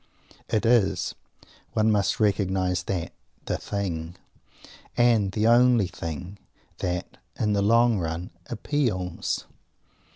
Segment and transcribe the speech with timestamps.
[0.49, 1.13] It is
[1.73, 3.13] one must recognize that
[3.45, 4.15] the thing,
[4.97, 6.39] and the only thing,
[6.79, 9.43] that, in the long run, _appeals.